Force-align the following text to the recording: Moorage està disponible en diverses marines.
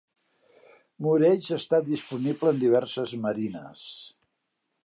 Moorage 1.07 1.53
està 1.59 1.81
disponible 1.91 2.55
en 2.55 2.65
diverses 2.65 3.17
marines. 3.27 3.89